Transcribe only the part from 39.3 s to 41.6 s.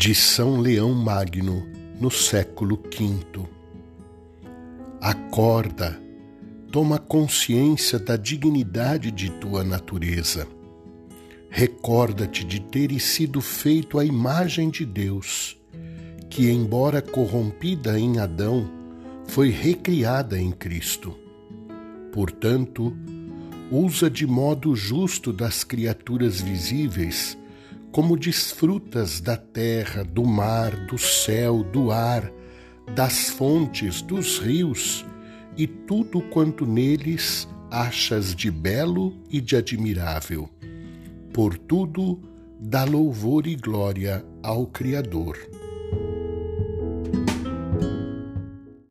e de admirável. Por